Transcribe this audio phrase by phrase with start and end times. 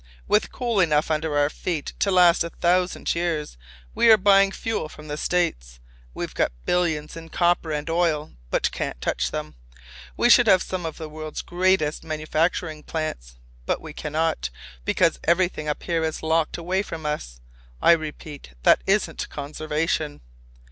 [0.27, 3.55] With coal enough under our feet to last a thousand years,
[3.93, 5.79] we are buying fuel from the States.
[6.15, 9.53] We've got billions in copper and oil, but can't touch them.
[10.17, 13.35] We should have some of the world's greatest manufacturing plants,
[13.67, 14.49] but we can not,
[14.85, 17.39] because everything up here is locked away from us.
[17.79, 20.21] I repeat that isn't conservation.